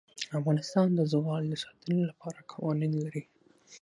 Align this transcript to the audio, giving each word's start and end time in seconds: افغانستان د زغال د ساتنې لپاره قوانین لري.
افغانستان 0.39 0.87
د 0.95 0.99
زغال 1.11 1.43
د 1.49 1.53
ساتنې 1.63 2.01
لپاره 2.09 2.47
قوانین 2.51 2.93
لري. 3.03 3.23